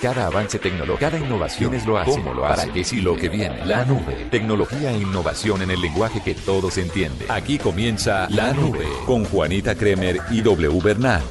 [0.00, 2.12] Cada avance tecnológico, cada innovación es lo hace.
[2.12, 2.62] ¿Cómo lo hace?
[2.62, 3.66] ¿Para qué si lo que viene?
[3.66, 4.28] La nube.
[4.30, 7.28] Tecnología e innovación en el lenguaje que todos entienden.
[7.28, 11.22] Aquí comienza La Nube con Juanita Kremer y W Bernal.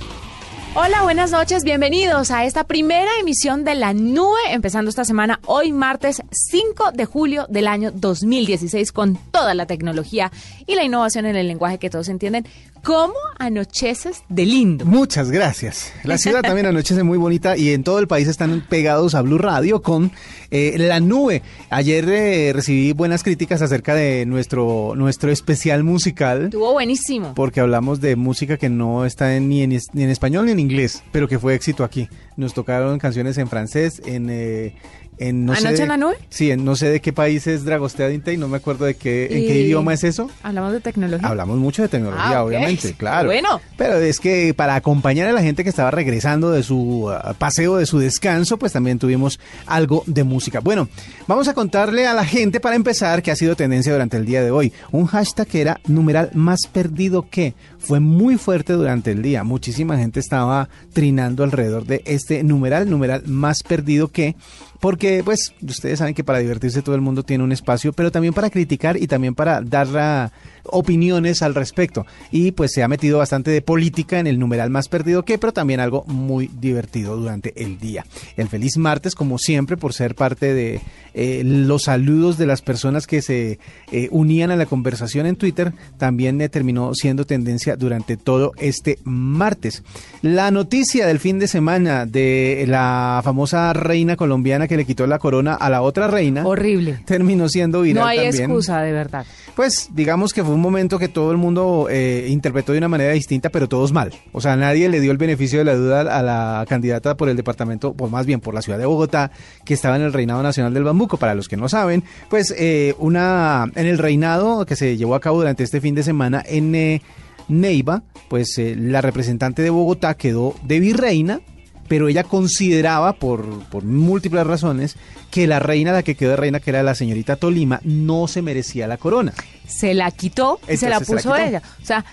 [0.76, 5.71] Hola, buenas noches, bienvenidos a esta primera emisión de La Nube, empezando esta semana, hoy
[5.71, 10.31] martes 5 de julio del año 2016, con toda la tecnología
[10.68, 12.45] y la innovación en el lenguaje que todos entienden.
[12.84, 14.86] ¿Cómo anocheces de lindo?
[14.86, 15.94] Muchas gracias.
[16.04, 19.38] La ciudad también anochece muy bonita y en todo el país están pegados a Blue
[19.38, 20.12] Radio con
[20.52, 21.41] eh, la nube.
[21.70, 26.45] Ayer eh, recibí buenas críticas acerca de nuestro, nuestro especial musical.
[26.45, 27.34] Estuvo buenísimo.
[27.36, 31.03] Porque hablamos de música que no está ni, en, ni en español ni en inglés,
[31.12, 32.09] pero que fue éxito aquí.
[32.36, 34.75] Nos tocaron canciones en francés, en, eh,
[35.20, 36.16] no ¿Anoche en la nube?
[36.30, 39.25] Sí, no sé de qué país es Dragostea Dinte y no me acuerdo de qué,
[39.25, 40.30] en qué idioma es eso.
[40.44, 41.27] Hablamos de tecnología.
[41.27, 43.27] Hablamos mucho de tecnología, Ah, obviamente, claro.
[43.27, 43.61] Bueno.
[43.77, 47.77] Pero es que para acompañar a la gente que estaba regresando de su uh, paseo,
[47.77, 50.59] de su descanso, pues también tuvimos algo de música.
[50.59, 50.89] Bueno,
[51.27, 54.44] vamos a contarle a la gente para empezar que ha sido tendencia durante el día
[54.44, 54.73] de hoy.
[54.92, 59.44] Un hashtag que era numeral más perdido que fue muy fuerte durante el día.
[59.44, 64.36] Muchísima gente estaba trinando alrededor de este numeral, numeral más perdido que
[64.80, 68.33] porque pues ustedes saben que para divertirse todo el mundo tiene un espacio, pero también
[68.33, 70.31] para criticar y también para dar
[70.64, 72.06] opiniones al respecto.
[72.31, 75.53] Y pues se ha metido bastante de política en el numeral más perdido que, pero
[75.53, 78.05] también algo muy divertido durante el día.
[78.36, 80.81] El feliz martes, como siempre, por ser parte de
[81.20, 83.58] eh, los saludos de las personas que se
[83.92, 89.00] eh, unían a la conversación en Twitter, también eh, terminó siendo tendencia durante todo este
[89.04, 89.82] martes.
[90.22, 95.18] La noticia del fin de semana de la famosa reina colombiana que le quitó la
[95.18, 96.45] corona a la otra reina.
[96.45, 97.00] Horrible.
[97.08, 98.52] Terminó siendo viral No hay también.
[98.52, 99.26] excusa, de verdad.
[99.56, 101.88] Pues digamos que fue un momento que todo el mundo
[102.28, 104.14] interpretó de una manera distinta, pero todos mal.
[104.34, 107.36] O sea, nadie le dio el beneficio de la duda a la candidata por el
[107.36, 109.32] departamento, o más bien por la ciudad de Bogotá,
[109.66, 110.84] que estaba en el reinado nacional del
[111.16, 115.22] Para los que no saben, pues eh, una en el reinado que se llevó a
[115.22, 117.02] cabo durante este fin de semana en eh,
[117.48, 121.39] Neiva, pues eh, la representante de Bogotá quedó de virreina
[121.87, 124.98] pero ella consideraba, por, por múltiples razones,
[125.32, 128.42] que la reina, la que quedó de reina, que era la señorita Tolima, no se
[128.42, 129.33] merecía la corona.
[129.65, 131.36] Se la quitó y se la se puso quitó.
[131.38, 131.62] ella.
[131.81, 132.06] O sea,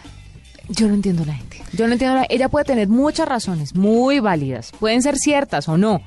[0.68, 1.62] yo no entiendo la gente.
[1.72, 4.72] Yo no entiendo la Ella puede tener muchas razones, muy válidas.
[4.78, 6.02] Pueden ser ciertas o no.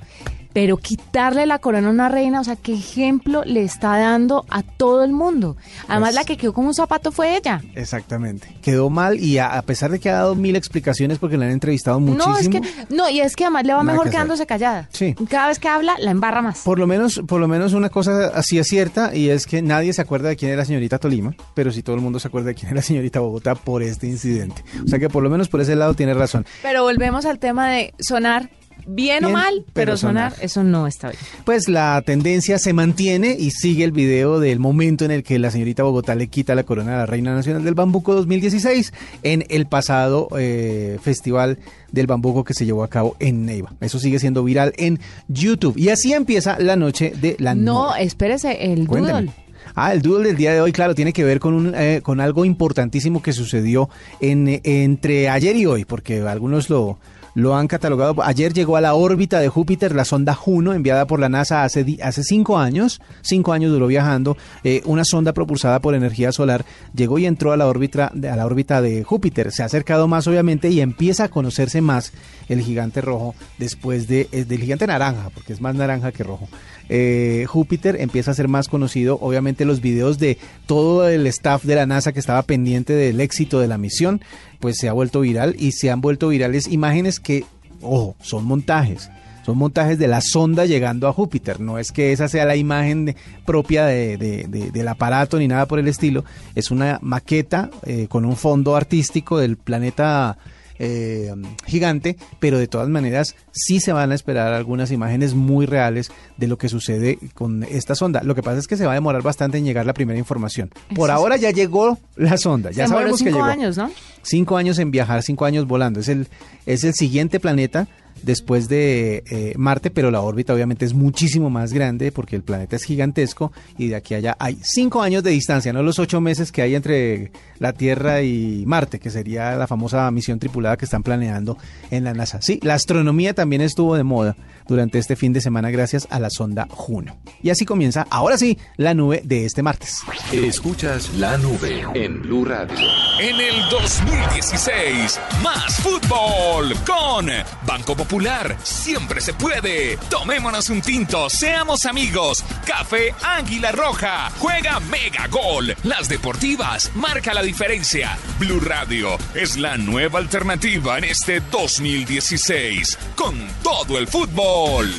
[0.57, 4.63] Pero quitarle la corona a una reina, o sea, ¿qué ejemplo le está dando a
[4.63, 5.55] todo el mundo?
[5.87, 7.61] Además, Pues- la que quedó como un zapato fue ella.
[7.75, 8.57] Exactamente.
[8.63, 11.51] Quedó mal y a, a pesar de que ha dado mil explicaciones porque la han
[11.51, 12.31] entrevistado muchísimo.
[12.31, 12.61] No, es que,
[12.95, 14.13] no, y es que además le va mejor que hacer.
[14.13, 14.89] quedándose callada.
[14.91, 15.13] Sí.
[15.29, 16.61] Cada vez que habla, la embarra más.
[16.63, 19.93] Por lo menos, por lo menos una cosa así es cierta y es que nadie
[19.93, 22.47] se acuerda de quién era la señorita Tolima, pero sí todo el mundo se acuerda
[22.47, 24.63] de quién era la señorita Bogotá por este incidente.
[24.83, 26.47] O sea que por lo menos por ese lado tiene razón.
[26.63, 28.49] Pero volvemos al tema de sonar
[28.87, 30.45] bien, o mal, pero, pero sonar, sonar.
[30.45, 31.19] eso no está bien.
[31.45, 35.51] Pues la tendencia se mantiene y sigue el video del momento en el que la
[35.51, 38.93] señorita Bogotá le quita la corona a la Reina Nacional del Bambuco 2016
[39.23, 41.59] en el pasado eh, festival
[41.91, 43.73] del bambuco que se llevó a cabo en Neiva.
[43.81, 45.77] Eso sigue siendo viral en YouTube.
[45.77, 48.03] Y así empieza la noche de la No, nube.
[48.03, 49.13] espérese, el Cuénteme.
[49.13, 49.31] doodle.
[49.75, 52.19] Ah, el doodle del día de hoy, claro, tiene que ver con, un, eh, con
[52.19, 53.89] algo importantísimo que sucedió
[54.21, 56.97] en, eh, entre ayer y hoy, porque algunos lo,
[57.37, 58.23] lo han catalogado.
[58.23, 61.85] Ayer llegó a la órbita de Júpiter la sonda Juno, enviada por la NASA hace,
[62.01, 62.99] hace cinco años.
[63.21, 64.35] Cinco años duró viajando.
[64.63, 66.65] eh, una sonda propulsada por energía solar
[66.95, 69.51] llegó y entró a la órbita, a la órbita de Júpiter.
[69.51, 72.11] Se ha acercado más, obviamente, y empieza a conocerse más
[72.49, 76.49] el gigante rojo después de, eh, del gigante naranja, porque es más naranja que rojo.
[76.89, 81.75] Eh, Júpiter empieza a ser más conocido, obviamente los videos de todo el staff de
[81.75, 84.21] la NASA que estaba pendiente del éxito de la misión,
[84.59, 87.45] pues se ha vuelto viral y se han vuelto virales imágenes que,
[87.81, 89.09] ojo, son montajes.
[89.45, 91.61] Son montajes de la sonda llegando a Júpiter.
[91.61, 95.65] No es que esa sea la imagen propia de- de- de- del aparato ni nada
[95.67, 96.25] por el estilo.
[96.53, 100.37] Es una maqueta eh, con un fondo artístico del planeta
[100.79, 101.33] eh,
[101.65, 106.47] gigante, pero de todas maneras sí se van a esperar algunas imágenes muy reales de
[106.47, 108.21] lo que sucede con esta sonda.
[108.23, 110.69] Lo que pasa es que se va a demorar bastante en llegar la primera información.
[110.95, 113.45] Por Eso es- ahora ya llegó la sonda, ya Se sabemos que cinco llegó.
[113.49, 113.91] años, ¿no?
[114.21, 115.99] Cinco años en viajar, cinco años volando.
[115.99, 116.27] Es el,
[116.65, 117.87] es el siguiente planeta
[118.23, 122.75] después de eh, Marte, pero la órbita obviamente es muchísimo más grande porque el planeta
[122.75, 126.19] es gigantesco y de aquí a allá hay cinco años de distancia, no los ocho
[126.21, 130.85] meses que hay entre la Tierra y Marte, que sería la famosa misión tripulada que
[130.85, 131.57] están planeando
[131.91, 132.41] en la NASA.
[132.41, 134.35] Sí, la astronomía también estuvo de moda
[134.67, 137.17] durante este fin de semana gracias a la sonda Juno.
[137.41, 139.99] Y así comienza, ahora sí, la nube de este martes.
[140.33, 142.75] Escuchas la nube en Blue Radio.
[143.19, 147.27] En el 2016, más fútbol con
[147.65, 148.06] Banco Popular.
[148.07, 149.97] Popular, siempre se puede.
[150.09, 152.41] Tomémonos un tinto, seamos amigos.
[152.65, 155.75] Café Águila Roja, juega Mega Gol.
[155.83, 158.17] Las deportivas, marca la diferencia.
[158.39, 164.89] Blue Radio es la nueva alternativa en este 2016, con todo el fútbol.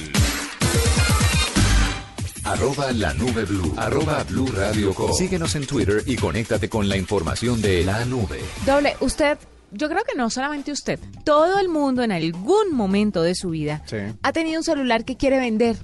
[2.44, 3.74] Arroba la nube blue.
[3.78, 5.14] Arroba blue radio com.
[5.14, 8.42] Síguenos en Twitter y conéctate con la información de la nube.
[8.66, 9.38] Doble, usted,
[9.72, 13.82] yo creo que no solamente usted, todo el mundo en algún momento de su vida
[13.86, 13.96] Sí.
[14.22, 15.76] ha tenido un celular que quiere vender.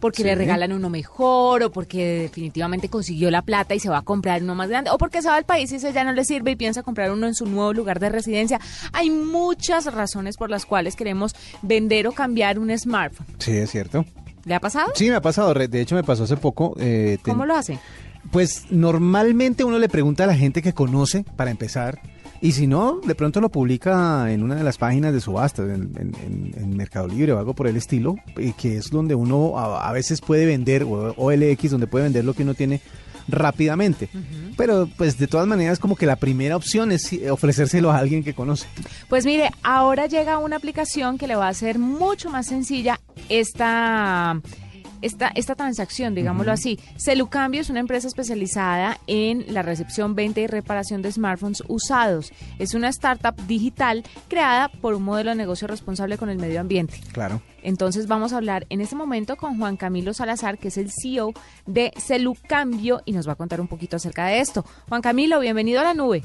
[0.00, 0.24] Porque Sí.
[0.24, 4.42] le regalan uno mejor, o porque definitivamente consiguió la plata y se va a comprar
[4.42, 6.50] uno más grande, o porque se va al país y ese ya no le sirve
[6.50, 8.58] y piensa comprar uno en su nuevo lugar de residencia.
[8.92, 13.28] Hay muchas razones por las cuales queremos vender o cambiar un smartphone.
[13.38, 14.04] Sí, es cierto.
[14.44, 14.90] ¿Le ha pasado?
[14.96, 15.54] Sí, me ha pasado.
[15.54, 16.74] De hecho, me pasó hace poco.
[16.80, 17.78] eh, ten- ¿Cómo lo hace?
[18.32, 22.00] Pues normalmente uno le pregunta a la gente que conoce para empezar.
[22.42, 25.92] Y si no, de pronto lo publica en una de las páginas de subasta, en,
[25.96, 28.16] en- en- Mercado Libre o algo por el estilo,
[28.58, 32.34] que es donde uno a, a veces puede vender, o OLX, donde puede vender lo
[32.34, 32.80] que uno tiene
[33.28, 34.08] rápidamente.
[34.56, 38.34] Pero pues de todas maneras como que la primera opción es ofrecérselo a alguien que
[38.34, 38.66] conoce.
[39.08, 42.98] Pues mire, ahora llega una aplicación que le va a hacer mucho más sencilla
[43.28, 44.40] esta,
[45.02, 46.78] esta, esta transacción, digámoslo así.
[46.96, 52.32] Celucambio es una empresa especializada en la recepción, venta y reparación de smartphones usados.
[52.58, 57.00] Es una startup digital creada por un modelo de negocio responsable con el medio ambiente.
[57.12, 57.42] Claro.
[57.62, 61.32] Entonces vamos a hablar en este momento con Juan Camilo Salazar, que es el CEO
[61.66, 64.64] de Celucambio y nos va a contar un poquito acerca de esto.
[64.88, 66.22] Juan Camilo, bienvenido a la nube.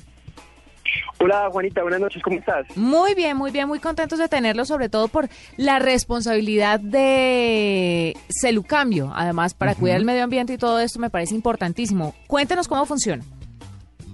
[1.20, 2.66] Hola Juanita, buenas noches, ¿cómo estás?
[2.78, 5.28] Muy bien, muy bien, muy contentos de tenerlo, sobre todo por
[5.58, 9.12] la responsabilidad de Celucambio.
[9.16, 12.14] Además, para cuidar el medio ambiente y todo esto me parece importantísimo.
[12.28, 13.24] Cuéntenos cómo funciona.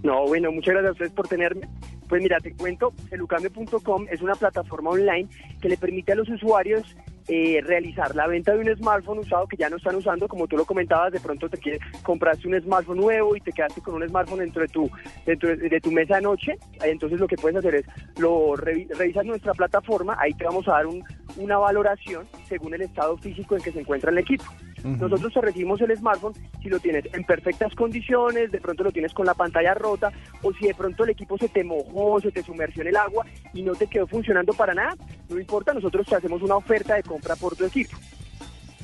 [0.02, 1.68] No, bueno, muchas gracias a ustedes por tenerme.
[2.08, 5.28] Pues mira, te cuento, celucambio.com es una plataforma online
[5.62, 6.96] que le permite a los usuarios
[7.28, 10.58] eh, realizar la venta de un smartphone usado que ya no están usando, como tú
[10.58, 14.08] lo comentabas, de pronto te quieres, compraste un smartphone nuevo y te quedaste con un
[14.08, 14.90] smartphone dentro de tu
[15.26, 17.86] dentro de, tu mesa de noche, entonces lo que puedes hacer es
[18.18, 21.04] lo revi- revisas nuestra plataforma, ahí te vamos a dar un-
[21.38, 24.46] una valoración según el estado físico en que se encuentra el equipo.
[24.84, 29.14] Nosotros te recibimos el smartphone si lo tienes en perfectas condiciones, de pronto lo tienes
[29.14, 32.44] con la pantalla rota, o si de pronto el equipo se te mojó, se te
[32.44, 34.98] sumergió en el agua y no te quedó funcionando para nada,
[35.30, 37.98] no importa, nosotros te hacemos una oferta de compra por tu equipo.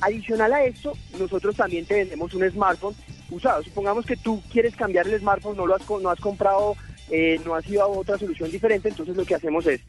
[0.01, 2.95] Adicional a esto, nosotros también te vendemos un smartphone
[3.29, 3.61] usado.
[3.63, 6.75] Supongamos que tú quieres cambiar el smartphone, no lo has, no has comprado,
[7.09, 9.81] eh, no has ido a otra solución diferente, entonces lo que hacemos es,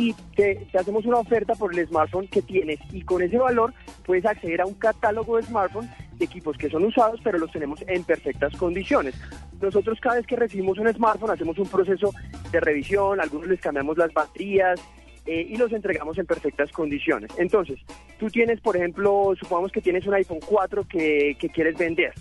[0.00, 3.74] si te, hacemos una oferta por el smartphone que tienes y con ese valor
[4.06, 7.82] puedes acceder a un catálogo de smartphones de equipos que son usados, pero los tenemos
[7.86, 9.14] en perfectas condiciones.
[9.60, 12.12] Nosotros cada vez que recibimos un smartphone hacemos un proceso
[12.50, 14.80] de revisión, algunos les cambiamos las baterías,
[15.26, 17.30] eh, y los entregamos en perfectas condiciones.
[17.36, 17.78] Entonces,
[18.20, 22.12] tú tienes, por ejemplo, supongamos que tienes un iPhone 4 que, que quieres vender,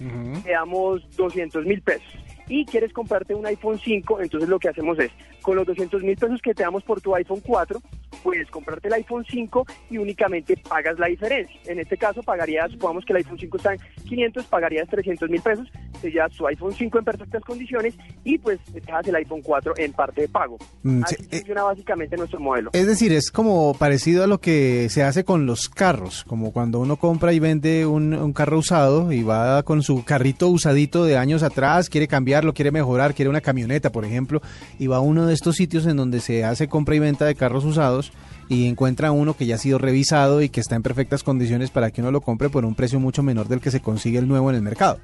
[0.43, 2.17] te damos 200 mil pesos
[2.49, 5.11] y quieres comprarte un iPhone 5, entonces lo que hacemos es,
[5.41, 7.79] con los 200 mil pesos que te damos por tu iPhone 4,
[8.23, 11.55] puedes comprarte el iPhone 5 y únicamente pagas la diferencia.
[11.65, 15.41] En este caso pagarías, supongamos que el iPhone 5 está en 500, pagarías 300 mil
[15.41, 15.67] pesos,
[16.01, 19.73] te llevas tu iPhone 5 en perfectas condiciones y pues te dejas el iPhone 4
[19.77, 20.57] en parte de pago.
[20.83, 22.71] Mm, Así sí, eh, funciona básicamente nuestro modelo.
[22.73, 25.88] Es decir, es como parecido a lo que se hace con los carros,
[26.27, 30.47] como cuando uno compra y vende un, un carro usado y va con su carrito
[30.47, 34.41] usadito de años atrás, quiere cambiarlo, quiere mejorar, quiere una camioneta, por ejemplo,
[34.77, 37.33] y va a uno de estos sitios en donde se hace compra y venta de
[37.33, 38.11] carros usados
[38.49, 41.89] y encuentra uno que ya ha sido revisado y que está en perfectas condiciones para
[41.89, 44.49] que uno lo compre por un precio mucho menor del que se consigue el nuevo
[44.49, 44.99] en el mercado.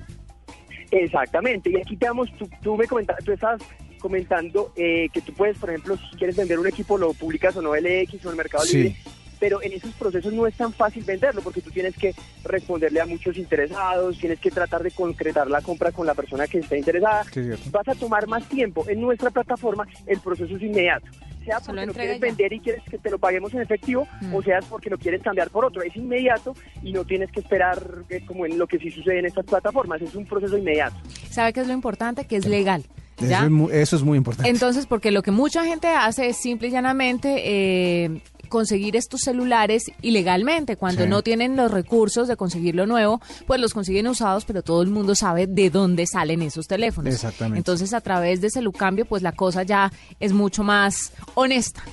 [0.91, 3.61] Exactamente, y aquí te damos, tú, tú me comentabas, tú estabas
[3.99, 7.61] comentando eh, que tú puedes, por ejemplo, si quieres vender un equipo, lo publicas o
[7.61, 8.77] no LX o en el Mercado Sí.
[8.77, 8.95] Libre,
[9.39, 12.13] pero en esos procesos no es tan fácil venderlo porque tú tienes que
[12.43, 16.59] responderle a muchos interesados, tienes que tratar de concretar la compra con la persona que
[16.59, 18.85] está interesada, Sí, vas a tomar más tiempo.
[18.87, 21.05] En nuestra plataforma el proceso es inmediato.
[21.45, 22.25] Sea Solo porque lo entrega quieres ya.
[22.27, 24.33] vender y quieres que te lo paguemos en efectivo, Mm.
[24.35, 25.81] o sea porque lo quieres cambiar por otro.
[25.83, 29.25] Es inmediato y no tienes que esperar eh, como en lo que sí sucede en
[29.27, 30.01] estas plataformas.
[30.01, 30.95] Es un proceso inmediato.
[31.29, 32.25] ¿Sabe qué es lo importante?
[32.25, 32.83] Que es legal.
[33.21, 34.49] Eso es, mu- eso es muy importante.
[34.49, 38.21] Entonces, porque lo que mucha gente hace es simple y llanamente eh,
[38.55, 40.77] conseguir estos celulares ilegalmente.
[40.77, 41.09] Cuando Sí.
[41.09, 44.87] no tienen los recursos de conseguir lo nuevo, pues los consiguen usados, pero todo el
[44.89, 47.13] mundo sabe de dónde salen esos teléfonos.
[47.13, 47.57] Exactamente.
[47.57, 51.83] Entonces, a través de Celucambio, pues la cosa ya es mucho más honesta.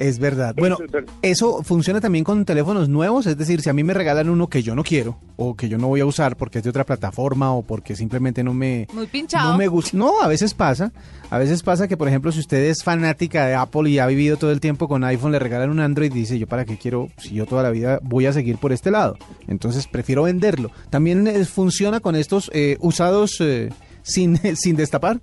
[0.00, 0.54] Es verdad.
[0.56, 1.12] Bueno, Eso es verdad.
[1.20, 4.62] eso funciona también con teléfonos nuevos, es decir, si a mí me regalan uno que
[4.62, 7.52] yo no quiero o que yo no voy a usar porque es de otra plataforma
[7.52, 9.52] o porque simplemente no me Muy pinchado.
[9.52, 9.96] no me gusta.
[9.98, 10.90] No, a veces pasa.
[11.28, 14.38] A veces pasa que, por ejemplo, si usted es fanática de Apple y ha vivido
[14.38, 17.10] todo el tiempo con iPhone, le regalan un Android y dice, yo para qué quiero,
[17.18, 19.16] si yo toda la vida voy a seguir por este lado.
[19.48, 20.70] Entonces prefiero venderlo.
[20.88, 23.68] También eh, funciona con estos eh, usados eh,
[24.02, 25.20] sin, sin destapar.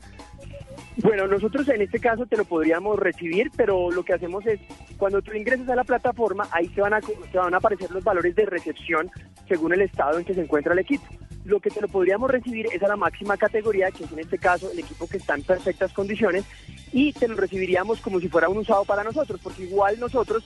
[1.01, 4.59] Bueno, nosotros en este caso te lo podríamos recibir, pero lo que hacemos es,
[4.97, 8.03] cuando tú ingresas a la plataforma, ahí te van a, te van a aparecer los
[8.03, 9.11] valores de recepción
[9.47, 11.05] según el estado en que se encuentra el equipo.
[11.45, 14.39] Lo que te lo podríamos recibir es a la máxima categoría, que es en este
[14.39, 16.45] caso el equipo que está en perfectas condiciones,
[16.91, 20.43] y te lo recibiríamos como si fuera un usado para nosotros, porque igual nosotros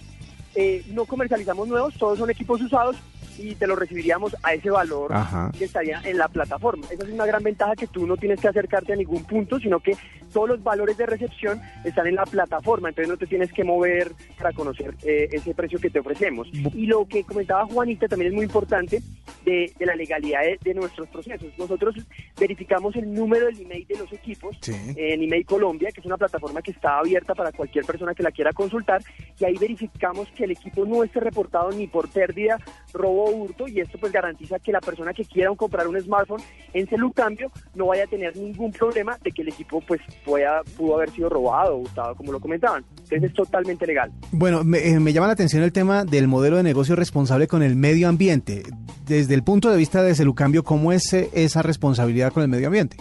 [0.55, 2.97] eh, no comercializamos nuevos, todos son equipos usados
[3.37, 5.51] y te lo recibiríamos a ese valor Ajá.
[5.57, 6.85] que estaría en la plataforma.
[6.91, 9.79] Esa es una gran ventaja que tú no tienes que acercarte a ningún punto, sino
[9.79, 9.95] que
[10.31, 14.11] todos los valores de recepción están en la plataforma, entonces no te tienes que mover
[14.37, 16.47] para conocer eh, ese precio que te ofrecemos.
[16.51, 19.01] Y lo que comentaba Juanita también es muy importante
[19.45, 21.47] de, de la legalidad de, de nuestros procesos.
[21.57, 21.95] Nosotros
[22.39, 24.73] verificamos el número del email de los equipos Sí.
[24.95, 28.31] en Email Colombia, que es una plataforma que está abierta para cualquier persona que la
[28.31, 29.01] quiera consultar,
[29.39, 32.57] y ahí verificamos que el equipo no esté reportado ni por pérdida,
[32.93, 36.41] robo o hurto, y esto pues garantiza que la persona que quiera comprar un smartphone
[36.73, 40.95] en Celucambio no vaya a tener ningún problema de que el equipo pues pueda, pudo
[40.95, 42.85] haber sido robado o hurtado, como lo comentaban.
[43.03, 44.11] Entonces es totalmente legal.
[44.31, 47.63] Bueno, me, eh, me llama la atención el tema del modelo de negocio responsable con
[47.63, 48.63] el medio ambiente.
[49.07, 52.67] Desde el punto de vista de Celucambio, ¿cómo es eh, esa responsabilidad con el medio
[52.67, 52.97] ambiente?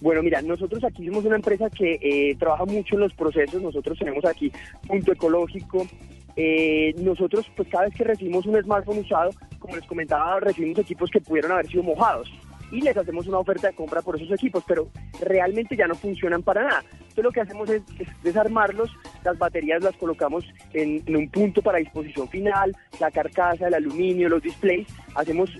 [0.00, 3.62] Bueno, mira, nosotros aquí somos una empresa que eh, trabaja mucho en los procesos.
[3.62, 4.50] Nosotros tenemos aquí
[4.86, 5.86] punto ecológico.
[6.34, 11.10] Eh, nosotros, pues cada vez que recibimos un smartphone usado, como les comentaba, recibimos equipos
[11.10, 12.28] que pudieron haber sido mojados
[12.72, 14.88] y les hacemos una oferta de compra por esos equipos, pero
[15.20, 16.84] realmente ya no funcionan para nada.
[16.90, 18.90] Entonces lo que hacemos es, es desarmarlos,
[19.22, 24.42] las baterías las colocamos en, un punto para disposición final, la carcasa, el aluminio, los
[24.42, 25.50] displays, hacemos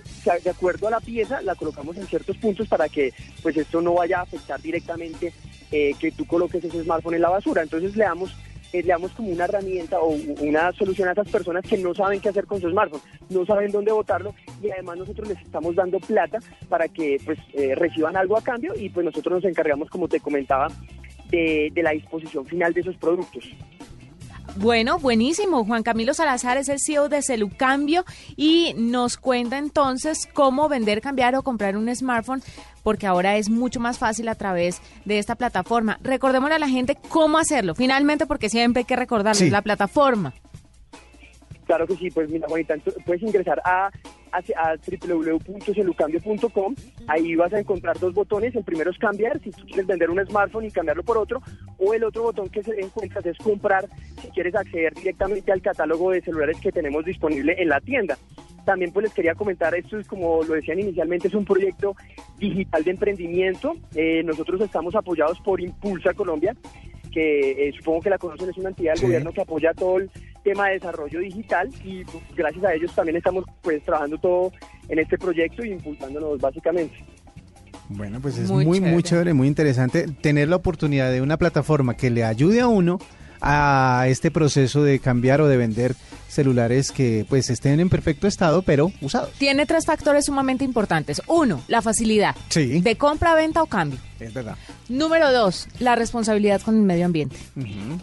[0.43, 3.93] de acuerdo a la pieza, la colocamos en ciertos puntos para que pues esto no
[3.93, 5.31] vaya a afectar directamente
[5.71, 7.61] eh, que tú coloques ese smartphone en la basura.
[7.61, 8.35] Entonces le damos
[8.81, 10.09] le damos como una herramienta o
[10.41, 13.71] una solución a esas personas que no saben qué hacer con su smartphone, no saben
[13.71, 16.39] dónde botarlo y además nosotros les estamos dando plata
[16.69, 20.19] para que pues eh, reciban algo a cambio y pues nosotros nos encargamos, como te
[20.19, 20.67] comentaba,
[21.29, 23.43] de la disposición final de esos productos.
[24.55, 25.65] Bueno, buenísimo.
[25.65, 28.05] Juan Camilo Salazar es el CEO de Celucambio
[28.35, 32.43] y nos cuenta entonces cómo vender, cambiar o comprar un smartphone,
[32.83, 35.97] porque ahora es mucho más fácil a través de esta plataforma.
[36.03, 39.49] Recordémosle a la gente cómo hacerlo, finalmente, porque siempre hay que recordarles Sí.
[39.49, 40.33] la plataforma.
[41.65, 43.89] Claro que sí, pues mira, Juanita, puedes ingresar a,
[44.33, 46.75] a, a www.celucambio.com,
[47.07, 50.25] ahí vas a encontrar dos botones, el primero es cambiar, si tú quieres vender un
[50.25, 51.41] smartphone y cambiarlo por otro,
[51.77, 53.87] o el otro botón que se encuentras es comprar,
[54.21, 58.17] si quieres acceder directamente al catálogo de celulares que tenemos disponible en la tienda.
[58.65, 61.95] También pues les quería comentar, esto es como lo decían inicialmente, es un proyecto
[62.37, 66.55] digital de emprendimiento, Eh, nosotros estamos apoyados por Impulsa Colombia,
[67.13, 69.05] que eh, supongo que la conocen, es una entidad del Sí.
[69.05, 70.09] gobierno que apoya todo el
[70.43, 74.51] tema de desarrollo digital y pues, gracias a ellos también estamos pues trabajando todo
[74.89, 76.95] en este proyecto y impulsándonos básicamente.
[77.89, 79.03] Bueno, pues es Muy muy, muy, chévere.
[79.03, 82.97] chévere, muy interesante tener la oportunidad de una plataforma que le ayude a uno
[83.45, 85.95] a este proceso de cambiar o de vender
[86.29, 89.31] celulares que pues estén en perfecto estado pero usados.
[89.37, 91.21] Tiene tres factores sumamente importantes.
[91.27, 92.79] Uno, la facilidad Sí.
[92.81, 93.99] de compra, venta o cambio.
[94.23, 94.55] Es verdad.
[94.89, 97.37] Número dos, la responsabilidad con el medio ambiente.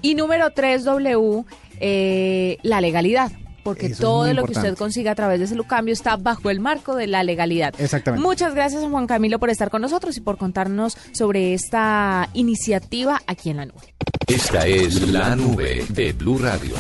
[0.03, 1.45] Y número tres, W,
[1.81, 3.33] eh, la legalidad.
[3.63, 6.97] Porque Eso todo lo que usted consiga a través de Celucambio está bajo el marco
[6.97, 7.75] de la legalidad.
[7.79, 8.27] Exactamente.
[8.27, 13.51] Muchas gracias, Juan Camilo, por estar con nosotros y por contarnos sobre esta iniciativa aquí
[13.51, 13.95] en la nube.
[14.27, 16.75] Esta es la nube de Blue Radio.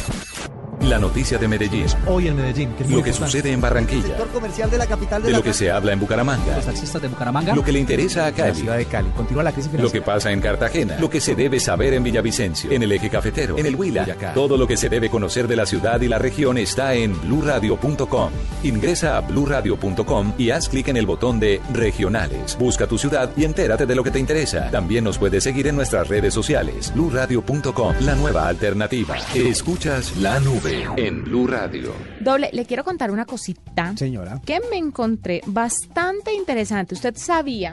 [0.89, 1.87] La noticia de Medellín.
[2.07, 2.73] hoy en Medellín.
[2.73, 3.27] Que Lo que importante.
[3.27, 4.03] sucede en Barranquilla.
[4.09, 6.57] sector comercial de la capital de, De la lo que se habla en Bucaramanga.
[6.57, 7.55] Los taxistas de Bucaramanga.
[7.55, 8.55] Lo que le interesa a la Cali.
[8.55, 9.09] ciudad de Cali.
[9.11, 12.73] Continúa la crisis Lo que pasa en Cartagena, lo que se debe saber en Villavicencio,
[12.73, 14.33] en el eje cafetero, en el Huila, Boyacá.
[14.33, 18.31] Todo lo que se debe conocer de la ciudad y la región está en bluradio.com.
[18.65, 22.57] Ingresa a bluradio.com y haz clic en el botón de regionales.
[22.59, 24.71] Busca tu ciudad y entérate de lo que te interesa.
[24.71, 26.91] También nos puedes seguir en nuestras redes sociales.
[26.95, 29.17] bluradio.com, la nueva alternativa.
[29.35, 31.93] Escuchas la nube en Blue Radio.
[32.21, 34.41] Doble, le quiero contar una cosita Señora.
[34.45, 36.95] que me encontré bastante interesante.
[36.95, 37.73] Usted sabía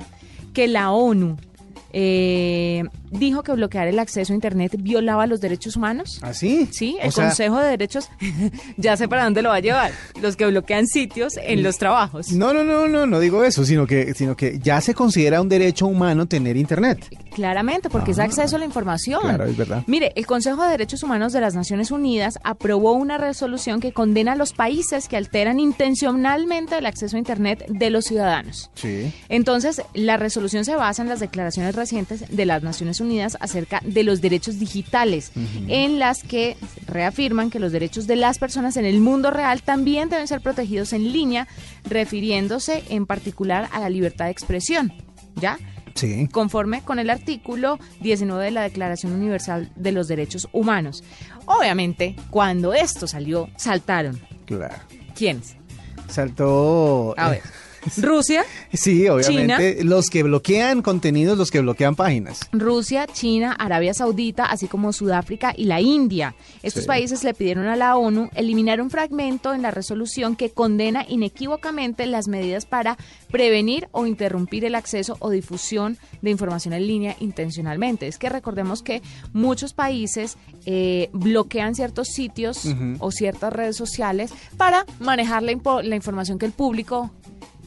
[0.53, 1.37] que la ONU
[1.93, 6.19] eh, dijo que bloquear el acceso a Internet violaba los derechos humanos.
[6.21, 6.67] ¿Ah, sí?
[6.71, 8.09] Sí, el O sea, Consejo de Derechos,
[8.77, 12.31] ya sé para dónde lo va a llevar, los que bloquean sitios en los trabajos.
[12.31, 15.49] No, no, no, no, no digo eso, sino que, sino que ya se considera un
[15.49, 17.05] derecho humano tener internet.
[17.33, 19.21] Claramente, porque es Ah, acceso a la información.
[19.21, 19.83] claro, es verdad.
[19.87, 24.33] Mire, el Consejo de Derechos Humanos de las Naciones Unidas aprobó una resolución que condena
[24.33, 28.69] a los países que alteran intencionalmente el acceso a Internet de los ciudadanos.
[28.75, 29.13] Sí.
[29.29, 34.03] Entonces, la resolución se basa en las declaraciones recientes de las Naciones Unidas acerca de
[34.03, 35.31] los derechos digitales,
[35.67, 40.09] en las que reafirman que los derechos de las personas en el mundo real también
[40.09, 41.47] deben ser protegidos en línea,
[41.89, 44.93] refiriéndose en particular a la libertad de expresión.
[45.35, 45.57] ¿Ya?
[45.93, 46.27] Sí.
[46.31, 51.03] conforme con el artículo 19 de la Declaración Universal de los Derechos Humanos.
[51.47, 54.21] Obviamente, cuando esto salió, saltaron.
[54.45, 54.75] Claro.
[55.15, 55.55] ¿Quiénes?
[56.07, 57.15] Saltó.
[57.17, 57.41] A ver.
[57.97, 59.83] Rusia, Sí, obviamente.
[59.83, 62.39] Los que bloquean contenidos, los que bloquean páginas.
[62.51, 66.35] Rusia, China, Arabia Saudita, así como Sudáfrica y la India.
[66.63, 66.87] Estos Sí.
[66.87, 72.05] países le pidieron a la ONU eliminar un fragmento en la resolución que condena inequívocamente
[72.05, 72.97] las medidas para
[73.31, 78.07] prevenir o interrumpir el acceso o difusión de información en línea intencionalmente.
[78.07, 79.01] Es que recordemos que
[79.33, 82.67] muchos países eh, bloquean ciertos sitios
[82.99, 85.51] o ciertas redes sociales para manejar la
[85.95, 87.11] información que el público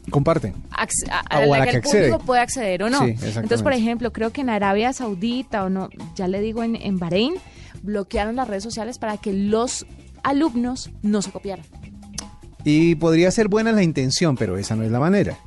[0.09, 0.55] Comparten.
[0.71, 3.01] acce- a, Ah, a o a la que que el público puede acceder o no.
[3.01, 3.15] Sí.
[3.23, 6.99] Entonces, por ejemplo, creo que en Arabia Saudita o no, ya le digo en, en
[6.99, 7.35] Bahrein,
[7.83, 9.87] bloquearon las redes sociales para que los
[10.23, 11.65] alumnos no se copiaran.
[12.65, 15.39] Y podría ser buena la intención, pero esa no es la manera.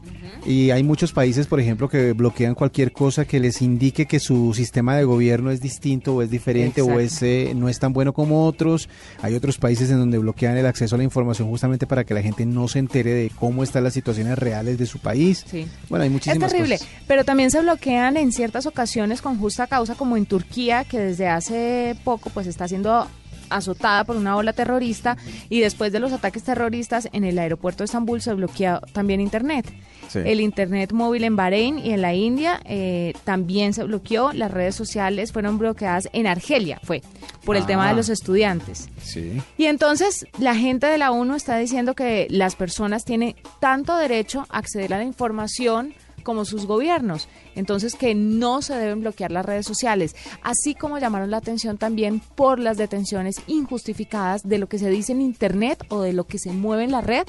[0.46, 4.54] Y hay muchos países, por ejemplo, que bloquean cualquier cosa que les indique que su
[4.54, 8.12] sistema de gobierno es distinto o es diferente o es, eh, no es tan bueno
[8.12, 8.90] como otros.
[9.22, 12.22] Hay otros países en donde bloquean el acceso a la información justamente para que la
[12.22, 15.46] gente no se entere de cómo están las situaciones reales de su país.
[15.50, 15.66] Sí.
[15.90, 16.92] Bueno, hay Es muchísimas terrible, cosas.
[17.08, 21.30] pero también se bloquean en ciertas ocasiones con justa causa, como en Turquía, que desde
[21.30, 23.08] hace poco pues está siendo
[23.56, 25.18] azotada por una ola terrorista
[25.50, 29.66] y después de los ataques terroristas en el aeropuerto de Estambul se bloqueó también internet.
[30.10, 30.20] Sí.
[30.26, 34.32] El internet móvil en Bahrein y en la India eh, también se bloqueó.
[34.34, 37.02] Las redes sociales fueron bloqueadas en Argelia, fue
[37.46, 37.68] por el Ah.
[37.68, 38.90] tema de los estudiantes.
[39.02, 39.42] Sí.
[39.58, 44.46] Y entonces la gente de la ONU está diciendo que las personas tienen tanto derecho
[44.50, 47.28] a acceder a la información como sus gobiernos.
[47.56, 52.20] Entonces que no se deben bloquear las redes sociales, así como llamaron la atención también
[52.36, 56.40] por las detenciones injustificadas de lo que se dice en Internet o de lo que
[56.40, 57.26] se mueve en la red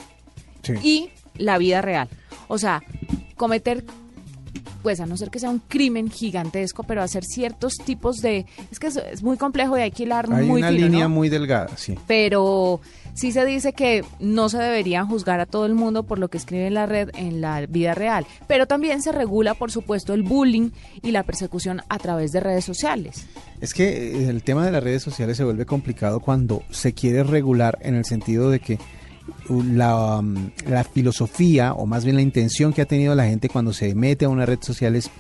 [0.63, 0.73] Sí.
[0.83, 2.09] y la vida real.
[2.49, 2.83] O sea,
[3.37, 3.85] cometer,
[4.83, 8.47] pues a no ser que sea un crimen gigantesco, pero hacer ciertos tipos de...
[8.71, 11.05] Es que es, es muy complejo y hay que hilar Hay muy una fino, línea
[11.05, 11.11] ¿no?
[11.11, 11.99] muy delgada, sí.
[12.07, 12.81] pero
[13.15, 16.37] sí se dice que no se debería juzgar a todo el mundo por lo que
[16.37, 20.23] escribe en la red en la vida real, pero también se regula, por supuesto, el
[20.23, 20.71] bullying
[21.03, 23.27] y la persecución a través de redes sociales.
[23.61, 27.23] Es que eh, el tema de las redes sociales se vuelve complicado cuando se quiere
[27.23, 28.79] regular en el sentido de que
[29.49, 33.49] uh, la, um, la filosofía o más bien la intención que ha tenido la gente
[33.49, 35.11] cuando se mete a una red social es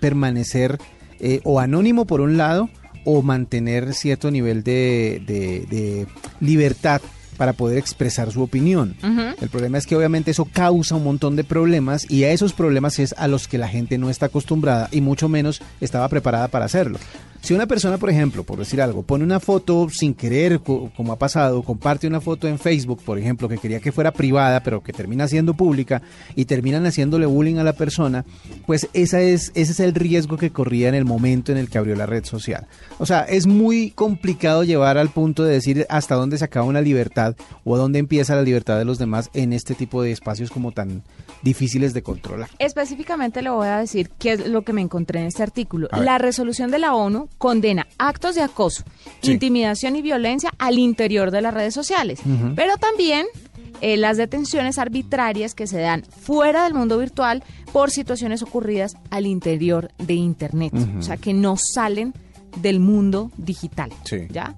[0.00, 0.78] permanecer
[1.20, 2.70] eh, o anónimo por un lado
[3.04, 6.06] o mantener cierto nivel de
[6.40, 7.02] libertad
[7.34, 8.96] para poder expresar su opinión.
[9.40, 12.98] El problema es que obviamente eso causa un montón de problemas y a esos problemas
[12.98, 16.64] es a los que la gente no está acostumbrada y mucho menos estaba preparada para
[16.64, 16.98] hacerlo.
[17.44, 21.12] Si una persona, por ejemplo, por decir algo, pone una foto sin querer, co- como
[21.12, 24.82] ha pasado, comparte una foto en Facebook, por ejemplo, que quería que fuera privada, pero
[24.82, 26.00] que termina siendo pública
[26.36, 28.24] y terminan haciéndole bullying a la persona,
[28.66, 31.76] pues esa es, ese es el riesgo que corría en el momento en el que
[31.76, 32.66] abrió la red social.
[32.98, 36.80] O sea, es muy complicado llevar al punto de decir hasta dónde se acaba una
[36.80, 40.72] libertad o dónde empieza la libertad de los demás en este tipo de espacios como
[40.72, 41.02] tan
[41.42, 42.48] difíciles de controlar.
[42.58, 45.88] Específicamente le voy a decir qué es lo que me encontré en este artículo.
[45.92, 48.84] La resolución de la ONU condena actos de acoso,
[49.22, 49.32] Sí.
[49.32, 52.20] intimidación y violencia al interior de las redes sociales,
[52.56, 53.26] pero también
[53.80, 57.42] eh, las detenciones arbitrarias que se dan fuera del mundo virtual
[57.72, 62.14] por situaciones ocurridas al interior de Internet, o sea, que no salen
[62.62, 63.90] del mundo digital.
[64.04, 64.26] Sí.
[64.30, 64.54] ¿Ya?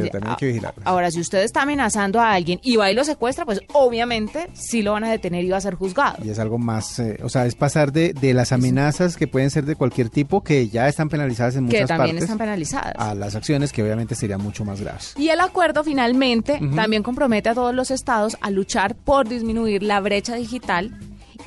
[0.00, 0.66] Pero también hay que.
[0.84, 4.82] Ahora, si usted está amenazando a alguien y va y lo secuestra, pues obviamente sí
[4.82, 6.24] lo van a detener y va a ser juzgado.
[6.24, 9.50] Y es algo más, eh, o sea, es pasar de, de las amenazas que pueden
[9.50, 12.94] ser de cualquier tipo, que ya están penalizadas en que muchas también partes, están penalizadas.
[12.96, 15.14] a las acciones que obviamente serían mucho más graves.
[15.16, 20.00] Y el acuerdo finalmente también compromete a todos los estados a luchar por disminuir la
[20.00, 20.92] brecha digital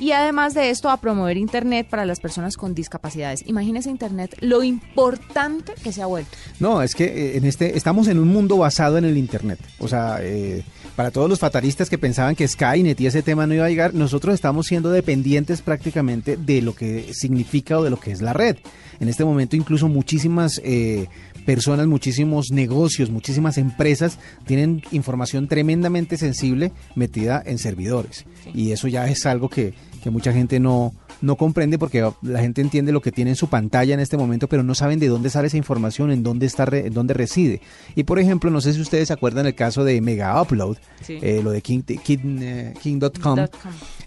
[0.00, 3.46] y además de esto a promover Internet para las personas con discapacidades.
[3.46, 6.30] Imagínese Internet, lo importante que se ha vuelto.
[6.58, 9.60] No, es que eh, en este estamos en un mundo basado en el internet.
[9.78, 10.64] O sea, eh,
[10.96, 13.94] para todos los fatalistas que pensaban que Skynet y ese tema no iba a llegar,
[13.94, 18.32] nosotros estamos siendo dependientes prácticamente de lo que significa o de lo que es la
[18.32, 18.56] red.
[19.00, 21.06] En este momento incluso muchísimas eh,
[21.46, 28.24] personas, muchísimos negocios, muchísimas empresas tienen información tremendamente sensible metida en servidores.
[28.54, 32.60] Y eso ya es algo que, que mucha gente no, no comprende porque la gente
[32.60, 35.30] entiende lo que tiene en su pantalla en este momento, pero no saben de dónde
[35.30, 37.60] sale esa información, en dónde está, en dónde reside.
[37.94, 41.18] Y por ejemplo, no sé si ustedes se acuerdan el caso de Mega Upload, Sí.
[41.22, 43.38] eh, lo de King, King, eh, King.com.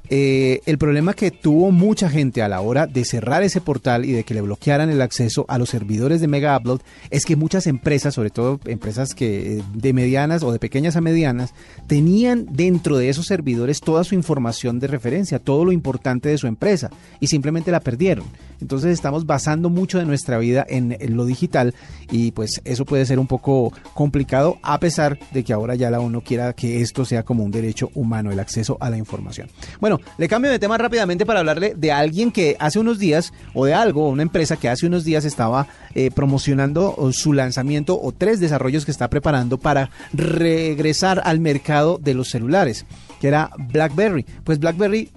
[0.10, 4.12] Eh, el problema que tuvo mucha gente a la hora de cerrar ese portal y
[4.12, 7.68] de que le bloquearan el acceso a los servidores de Mega Upload es que muchas
[7.68, 11.54] empresas, sobre todo empresas que eh, de medianas o de pequeñas a medianas,
[11.88, 16.48] tenían dentro de esos servidores toda su información de referencia, todo lo importante de su
[16.48, 16.90] empresa
[17.22, 18.26] y simplemente la perdieron.
[18.60, 21.74] Entonces estamos basando mucho de nuestra vida en, en lo digital
[22.12, 26.00] y pues eso puede ser un poco complicado a pesar de que ahora ya la
[26.00, 29.50] ONU quiera que esto sea como un derecho humano, el acceso a la información.
[29.80, 33.66] Bueno, le cambio de tema rápidamente para hablarle de alguien que hace unos días o
[33.66, 38.40] de algo, una empresa que hace unos días estaba eh, promocionando su lanzamiento o tres
[38.40, 42.86] desarrollos que está preparando para regresar al mercado de los celulares
[43.24, 44.26] que era BlackBerry.
[44.44, 45.10] Pues BlackBerry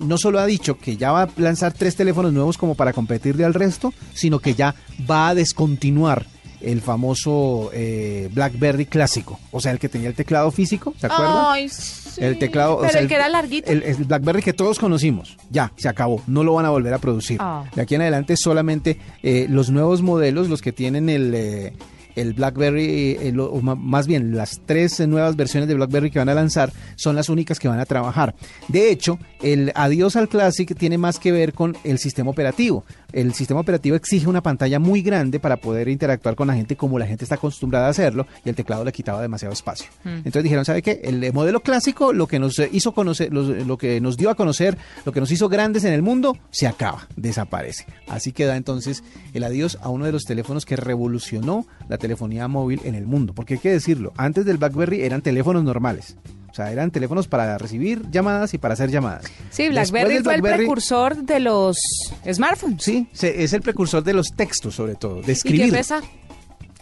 [0.00, 3.44] no solo ha dicho que ya va a lanzar tres teléfonos nuevos como para competirle
[3.44, 4.74] al resto, sino que ya
[5.08, 6.24] va a descontinuar
[6.60, 11.44] el famoso eh, BlackBerry clásico, o sea, el que tenía el teclado físico, ¿se acuerdan?
[11.46, 12.20] Ay, sí.
[12.22, 13.70] El teclado, o Pero sea, el que era larguito.
[13.70, 16.98] El, el BlackBerry que todos conocimos, ya, se acabó, no lo van a volver a
[16.98, 17.38] producir.
[17.40, 17.64] Ah.
[17.74, 21.72] De aquí en adelante solamente eh, los nuevos modelos, los que tienen el, eh,
[22.16, 26.18] el BlackBerry, eh, lo- o más bien las tres eh, nuevas versiones de BlackBerry que
[26.18, 28.34] van a lanzar, son las únicas que van a trabajar.
[28.68, 32.84] De hecho, el adiós al Classic tiene más que ver con el sistema operativo.
[33.12, 36.98] El sistema operativo exige una pantalla muy grande para poder interactuar con la gente como
[36.98, 39.86] la gente está acostumbrada a hacerlo y el teclado le quitaba demasiado espacio.
[40.04, 41.00] Entonces dijeron, ¿sabe qué?
[41.04, 44.30] El eh, modelo clásico, lo que nos eh, hizo conocer, los- lo que nos dio
[44.30, 47.86] a conocer, lo que nos hizo grandes en el mundo, se acaba, desaparece.
[48.08, 49.02] Así queda entonces
[49.34, 53.32] el adiós a uno de los teléfonos que revolucionó la telefonía móvil en el mundo.
[53.34, 56.16] Porque hay que decirlo, antes del BlackBerry eran teléfonos normales.
[56.64, 59.24] Sea, eran teléfonos para recibir llamadas y para hacer llamadas.
[59.50, 61.76] Sí, BlackBerry fue el precursor de los
[62.30, 62.82] smartphones.
[62.82, 65.72] Sí, se- es el precursor de los textos, sobre todo, de ¿Y qué escribir.
[65.72, 66.00] pesa?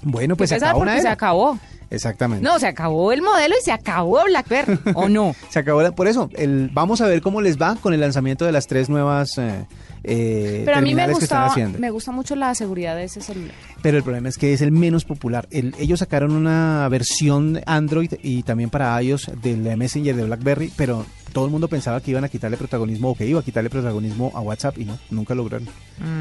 [0.02, 1.58] Bueno, pues se Pesa acabó porque se acabó.
[1.90, 2.44] Exactamente.
[2.44, 5.34] No, se acabó el modelo y se acabó BlackBerry, ¿o no?
[5.48, 5.82] Se acabó.
[5.82, 8.66] la- Por eso, el, vamos a ver cómo les va con el lanzamiento de las
[8.66, 9.64] tres nuevas eh,
[10.04, 13.54] eh, Pero a mí me gustaba, me gusta mucho la seguridad de ese celular.
[13.82, 15.48] Pero el problema es que es el menos popular.
[15.50, 21.06] El- ellos sacaron una versión Android y también para iOS del Messenger de BlackBerry, pero
[21.32, 24.30] todo el mundo pensaba que iban a quitarle protagonismo o que iba a quitarle protagonismo
[24.34, 25.66] a WhatsApp y no, nunca lograron.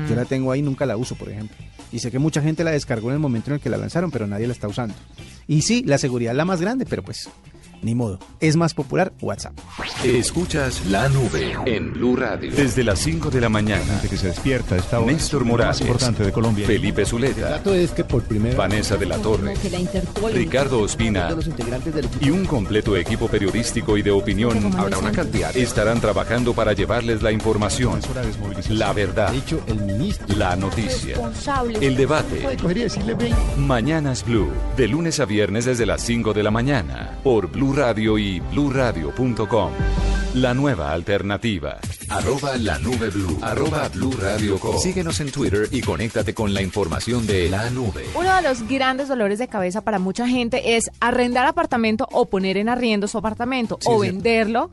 [0.10, 1.56] Yo la tengo ahí, nunca la uso, por ejemplo.
[1.92, 4.12] Y sé que mucha gente la descargó en el momento en el que la lanzaron,
[4.12, 4.96] pero nadie la está usando.
[5.48, 7.30] Y sí, la seguridad es la más grande, pero pues
[7.82, 8.20] ni modo.
[8.40, 9.54] Es más popular WhatsApp.
[10.04, 12.52] Escuchas la nube en Blue Radio.
[12.56, 13.84] Desde las 5 de la mañana.
[13.86, 15.12] gente que se despierta esta hora.
[15.12, 15.80] Néstor Morales.
[15.80, 16.66] más importante de Colombia.
[16.68, 17.50] Felipe Zuleta.
[17.50, 19.54] dato es que por primera Vanessa de la Torre.
[19.62, 21.30] que la Interpol Ricardo Ospina.
[21.30, 25.12] de los integrantes del equipo Y un completo equipo periodístico y de opinión Habrá una
[25.12, 25.56] cantidad.
[25.56, 28.00] estarán trabajando para llevarles la información,
[28.70, 30.36] la verdad, dicho el ministro.
[30.38, 31.16] la noticia,
[31.82, 32.46] el debate.
[33.58, 38.18] Mañanas Blue, de lunes a viernes desde las 5 de la mañana, por Blue Radio
[38.18, 39.72] y bluradio.com.
[40.36, 41.78] La nueva alternativa.
[42.10, 43.38] Arroba la nube blue.
[43.42, 44.78] Arroba blue radio com.
[44.78, 48.06] Síguenos en Twitter y conéctate con la información de la nube.
[48.16, 52.58] Uno de los grandes dolores de cabeza para mucha gente es arrendar apartamento o poner
[52.58, 54.70] en arriendo su apartamento Sí, o venderlo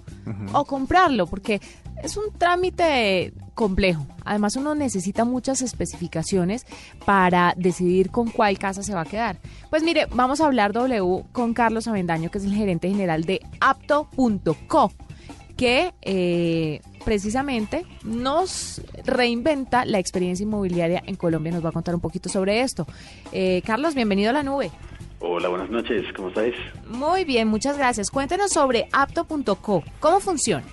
[0.53, 1.61] o comprarlo porque
[2.05, 4.07] es un trámite complejo.
[4.25, 6.67] Además uno necesita muchas especificaciones
[7.05, 9.39] para decidir con cuál casa se va a quedar.
[9.71, 13.41] Pues mire, vamos a hablar W con Carlos Avendaño, que es el gerente general de
[13.61, 14.93] apto.co
[15.57, 21.53] que eh, precisamente nos reinventa la experiencia inmobiliaria en Colombia.
[21.53, 22.87] Nos va a contar un poquito sobre esto.
[23.33, 24.71] Eh, Carlos, bienvenido a la nube.
[25.21, 26.55] Hola, buenas noches, ¿cómo estáis?
[26.89, 28.11] Muy bien, muchas gracias.
[28.11, 29.85] Cuéntenos sobre apto.co.
[30.01, 30.65] ¿Cómo funciona?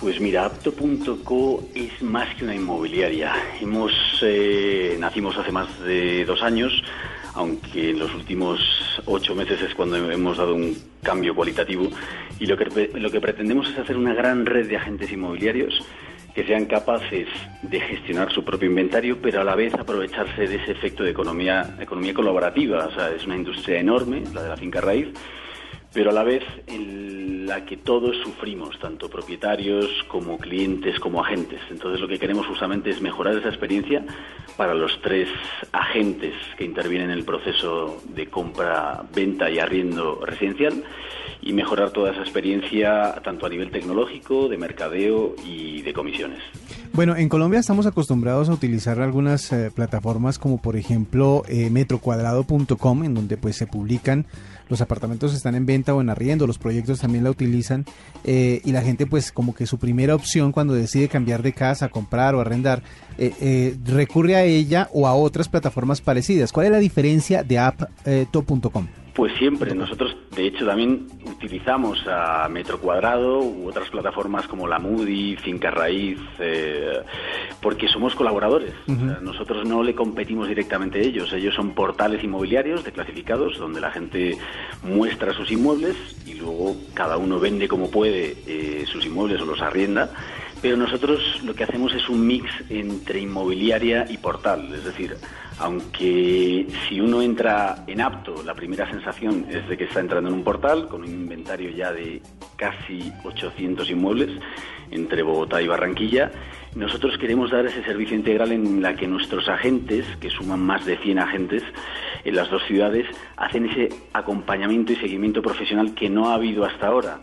[0.00, 3.32] Pues mira, apto.co es más que una inmobiliaria.
[3.60, 6.82] Hemos eh, nacimos hace más de dos años,
[7.34, 8.60] aunque en los últimos
[9.06, 11.88] ocho meses es cuando hemos dado un cambio cualitativo.
[12.38, 15.80] Y lo que, lo que pretendemos es hacer una gran red de agentes inmobiliarios
[16.34, 17.28] que sean capaces
[17.62, 21.76] de gestionar su propio inventario, pero a la vez aprovecharse de ese efecto de economía,
[21.80, 22.86] economía colaborativa.
[22.86, 25.08] O sea, es una industria enorme, la de la finca raíz,
[25.94, 31.60] pero a la vez en la que todos sufrimos, tanto propietarios como clientes como agentes.
[31.70, 34.04] Entonces lo que queremos justamente es mejorar esa experiencia
[34.56, 35.28] para los tres
[35.72, 40.84] agentes que intervienen en el proceso de compra, venta y arriendo residencial
[41.42, 46.40] y mejorar toda esa experiencia tanto a nivel tecnológico, de mercadeo y de comisiones.
[46.94, 53.04] Bueno, en Colombia estamos acostumbrados a utilizar algunas eh, plataformas como por ejemplo eh, metrocuadrado.com
[53.04, 54.26] en donde pues se publican
[54.68, 57.84] los apartamentos están en venta o en arriendo, los proyectos también la utilizan
[58.24, 61.88] eh, y la gente pues como que su primera opción cuando decide cambiar de casa,
[61.88, 62.82] comprar o arrendar,
[63.18, 66.52] eh, eh, recurre a ella o a otras plataformas parecidas.
[66.52, 68.86] ¿Cuál es la diferencia de app.com?
[69.14, 74.80] Pues siempre, nosotros de hecho también utilizamos a Metro Cuadrado u otras plataformas como la
[74.80, 77.00] Moody, Finca Raíz, eh,
[77.62, 78.74] porque somos colaboradores.
[78.88, 83.56] O sea, nosotros no le competimos directamente a ellos, ellos son portales inmobiliarios de clasificados
[83.56, 84.36] donde la gente
[84.82, 85.94] muestra sus inmuebles
[86.26, 90.10] y luego cada uno vende como puede eh, sus inmuebles o los arrienda.
[90.64, 95.14] Pero nosotros lo que hacemos es un mix entre inmobiliaria y portal, es decir,
[95.58, 100.36] aunque si uno entra en apto, la primera sensación es de que está entrando en
[100.36, 102.22] un portal con un inventario ya de
[102.56, 104.30] casi 800 inmuebles
[104.90, 106.32] entre Bogotá y Barranquilla,
[106.74, 110.96] nosotros queremos dar ese servicio integral en la que nuestros agentes, que suman más de
[110.96, 111.62] 100 agentes
[112.24, 116.86] en las dos ciudades, hacen ese acompañamiento y seguimiento profesional que no ha habido hasta
[116.86, 117.20] ahora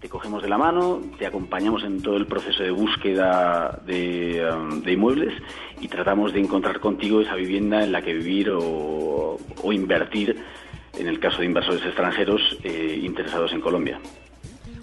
[0.00, 4.80] te cogemos de la mano, te acompañamos en todo el proceso de búsqueda de, um,
[4.80, 5.34] de, inmuebles
[5.80, 10.36] y tratamos de encontrar contigo esa vivienda en la que vivir o, o invertir,
[10.96, 14.00] en el caso de inversores extranjeros eh, interesados en Colombia.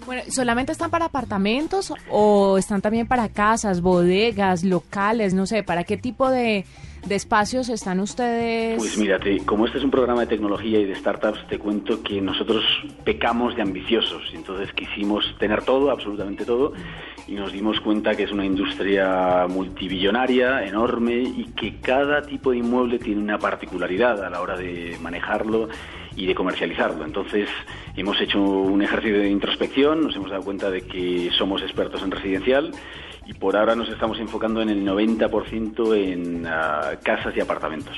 [0.04, 5.34] Bueno, ¿solamente están para apartamentos o están también para casas, bodegas, locales?
[5.34, 6.64] No sé, ¿para qué tipo de,
[6.95, 8.78] de espacios están ustedes?
[8.78, 12.20] Pues mírate, como este es un programa de tecnología y de startups, te cuento que
[12.20, 12.64] nosotros
[13.04, 14.22] pecamos de ambiciosos.
[14.34, 16.72] Entonces quisimos tener todo, absolutamente todo,
[17.28, 22.58] y nos dimos cuenta que es una industria multibillonaria, enorme, y que cada tipo de
[22.58, 25.68] inmueble tiene una particularidad a la hora de manejarlo
[26.16, 27.04] y de comercializarlo.
[27.04, 27.48] Entonces
[27.96, 32.10] hemos hecho un ejercicio de introspección, nos hemos dado cuenta de que somos expertos en
[32.10, 32.72] residencial
[33.26, 37.96] y por ahora nos estamos enfocando en el 90% en uh, casas y apartamentos.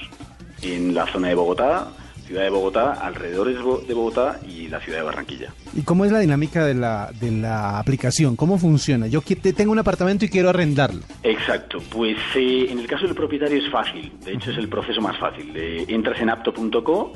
[0.63, 1.89] En la zona de Bogotá,
[2.29, 5.53] ciudad de Bogotá, alrededores de Bogotá y la ciudad de Barranquilla.
[5.75, 8.37] ¿Y cómo es la dinámica de la, de la aplicación?
[8.37, 9.07] ¿Cómo funciona?
[9.07, 11.01] Yo tengo un apartamento y quiero arrendarlo.
[11.23, 15.01] Exacto, pues eh, en el caso del propietario es fácil, de hecho es el proceso
[15.01, 15.53] más fácil.
[15.57, 17.13] Eh, entras en apto.co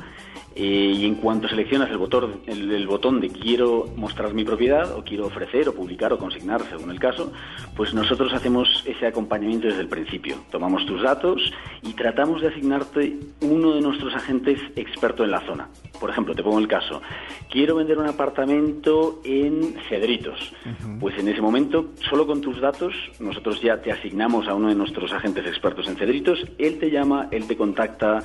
[0.55, 2.03] eh, y en cuanto seleccionas el
[2.47, 6.91] el, botón de quiero mostrar mi propiedad o quiero ofrecer o publicar o consignar según
[6.91, 7.33] el caso,
[7.77, 10.37] pues nosotros hacemos ese acompañamiento desde el principio.
[10.51, 15.69] Tomamos tus datos y tratamos de asignarte uno de nuestros agentes experto en la zona.
[16.03, 17.01] Por ejemplo, te pongo el caso,
[17.49, 20.53] quiero vender un apartamento en Cedritos.
[20.67, 20.99] Uh -huh.
[20.99, 24.75] Pues en ese momento, solo con tus datos, nosotros ya te asignamos a uno de
[24.75, 28.19] nuestros agentes expertos en Cedritos, él te llama, él te contacta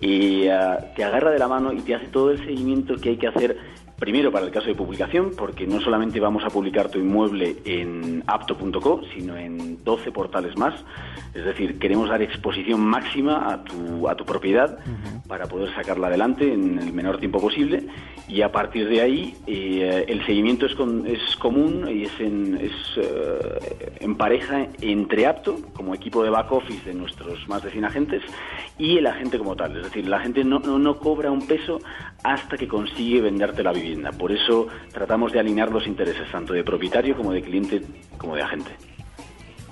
[0.00, 3.16] y uh, te agarra de la mano y te hace todo el seguimiento que hay
[3.16, 3.56] que hacer
[3.98, 8.22] Primero para el caso de publicación, porque no solamente vamos a publicar tu inmueble en
[8.26, 10.74] apto.co, sino en 12 portales más.
[11.34, 15.26] Es decir, queremos dar exposición máxima a tu, a tu propiedad uh -huh.
[15.26, 17.84] para poder sacarla adelante en el menor tiempo posible.
[18.28, 22.56] Y a partir de ahí, eh, el seguimiento es, con, es, común y es, en,
[22.56, 27.70] es eh, en pareja entre apto, como equipo de back office de nuestros más de
[27.70, 28.22] 100 agentes,
[28.78, 29.76] y el agente como tal.
[29.76, 31.78] Es decir, la gente no, no, no cobra un peso
[32.24, 33.85] hasta que consigue venderte la vivienda.
[34.18, 37.82] Por eso tratamos de alinear los intereses tanto de propietario como de cliente
[38.18, 38.70] como de agente.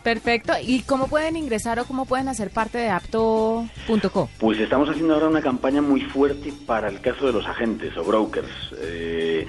[0.03, 0.53] Perfecto.
[0.63, 4.29] ¿Y cómo pueden ingresar o cómo pueden hacer parte de apto.co?
[4.39, 8.05] Pues estamos haciendo ahora una campaña muy fuerte para el caso de los agentes o
[8.05, 8.51] brokers.
[8.83, 9.47] Eh,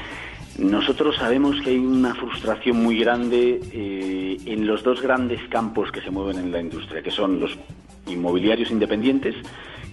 [0.58, 6.00] nosotros sabemos que hay una frustración muy grande eh, en los dos grandes campos que
[6.02, 7.58] se mueven en la industria, que son los
[8.08, 9.36] inmobiliarios independientes,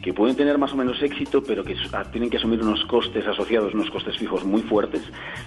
[0.02, 1.76] que pueden tener más o menos éxito, pero que
[2.10, 5.02] tienen que asumir unos costes asociados, unos costes fijos muy fuertes.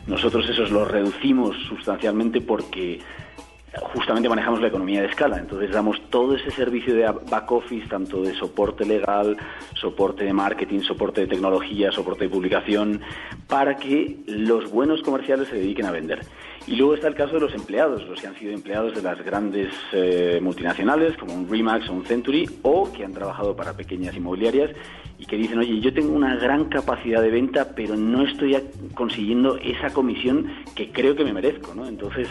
[0.08, 3.02] Nosotros esos los reducimos sustancialmente porque
[3.94, 8.22] justamente manejamos la economía de escala, entonces damos todo ese servicio de back office, tanto
[8.22, 9.36] de soporte legal,
[9.74, 13.02] soporte de marketing, soporte de tecnología, soporte de publicación,
[13.48, 16.22] para que los buenos comerciales se dediquen a vender.
[16.68, 19.24] Y luego está el caso de los empleados, los que han sido empleados de las
[19.24, 24.16] grandes eh, multinacionales, como un Remax o un Century, o que han trabajado para pequeñas
[24.16, 24.72] inmobiliarias
[25.20, 28.58] y que dicen, oye, yo tengo una gran capacidad de venta, pero no estoy
[28.96, 31.88] consiguiendo esa comisión que creo que me merezco, ¿no?
[31.88, 32.28] Entonces,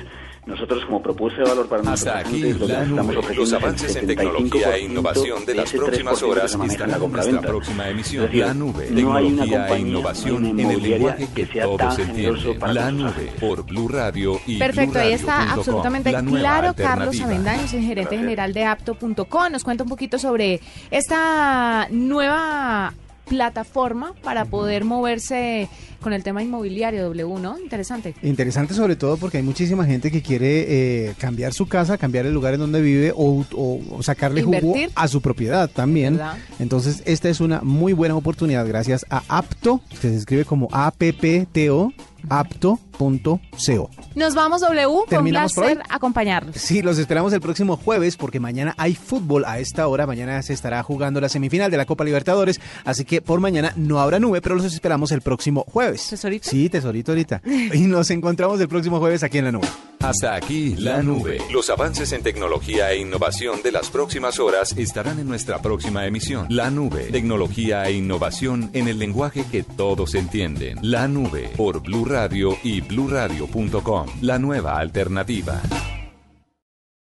[0.47, 3.17] Nosotros como propuesta de valor para Hasta nuestros aquí clientes, la estamos nube.
[3.19, 6.59] ofreciendo Los avances en 75% tecnología e innovación de las próximas 3% que horas se
[6.59, 8.27] maneja en nuestra próxima emisión.
[8.27, 8.91] Decir, La nube.
[8.91, 12.37] no hay una Tecnología e innovación una en el lenguaje que sea todos tan generoso
[12.37, 12.61] entienden.
[12.61, 16.75] para La nube por Blue Radio y Perfecto, ahí está absolutamente claro.
[16.75, 17.25] Carlos alternativa.
[17.25, 18.21] Avendaño, es el gerente Gracias.
[18.21, 19.51] general de apto.com.
[19.53, 22.93] Nos cuenta un poquito sobre esta nueva
[23.27, 25.69] plataforma para poder moverse
[26.05, 27.59] con el tema inmobiliario W, ¿no?
[27.59, 28.15] Interesante.
[28.23, 30.67] Interesante sobre todo porque hay muchísima gente que quiere
[31.09, 34.59] eh, cambiar su casa, cambiar el lugar en donde vive o, o- o sacarle jugo
[34.59, 34.91] Invertir.
[34.95, 36.19] a su propiedad también.
[36.19, 36.37] ¿Verdad?
[36.61, 41.91] Entonces esta es una muy buena oportunidad gracias a Apto, que se escribe como A-P-P-T-O,
[42.29, 43.91] apto.co.
[44.15, 46.57] Nos vamos W, con ¿Terminamos por placer acompañarlos.
[46.57, 50.07] Sí, los esperamos el próximo jueves porque mañana hay fútbol a esta hora.
[50.07, 52.61] Mañana se estará jugando la semifinal de la Copa Libertadores.
[52.85, 55.65] Así que por mañana no habrá nube, pero los esperamos el próximo
[55.95, 56.09] jueves.
[56.09, 56.51] ¿Tesorito?
[56.51, 57.43] Sí, tesorito ahorita.
[57.73, 59.69] Y nos encontramos el próximo jueves aquí en la nube.
[60.01, 61.39] Hasta aquí la nube.
[61.51, 66.47] Los avances en tecnología e innovación de las próximas horas estarán en nuestra próxima emisión.
[66.51, 67.05] La nube.
[67.11, 70.79] Tecnología e innovación en el lenguaje que todos entienden.
[70.83, 74.07] La nube por Blue Radio y bluradio.com.
[74.21, 75.63] La nueva alternativa.